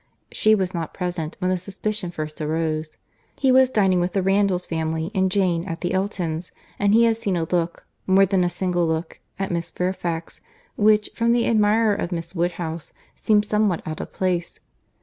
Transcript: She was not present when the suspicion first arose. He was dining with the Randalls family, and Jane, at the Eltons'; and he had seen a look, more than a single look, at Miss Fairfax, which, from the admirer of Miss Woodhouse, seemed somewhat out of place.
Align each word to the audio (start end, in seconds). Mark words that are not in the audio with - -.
She 0.31 0.55
was 0.55 0.73
not 0.73 0.95
present 0.95 1.35
when 1.37 1.51
the 1.51 1.59
suspicion 1.59 2.09
first 2.09 2.41
arose. 2.41 2.97
He 3.39 3.51
was 3.51 3.69
dining 3.69 3.99
with 3.99 4.13
the 4.13 4.23
Randalls 4.23 4.65
family, 4.65 5.11
and 5.13 5.29
Jane, 5.29 5.63
at 5.65 5.81
the 5.81 5.93
Eltons'; 5.93 6.51
and 6.79 6.95
he 6.95 7.03
had 7.03 7.17
seen 7.17 7.35
a 7.37 7.43
look, 7.51 7.85
more 8.07 8.25
than 8.25 8.43
a 8.43 8.49
single 8.49 8.87
look, 8.87 9.19
at 9.37 9.51
Miss 9.51 9.69
Fairfax, 9.69 10.41
which, 10.75 11.11
from 11.13 11.33
the 11.33 11.45
admirer 11.47 11.93
of 11.93 12.11
Miss 12.11 12.33
Woodhouse, 12.33 12.93
seemed 13.13 13.45
somewhat 13.45 13.83
out 13.85 14.01
of 14.01 14.11
place. 14.11 14.59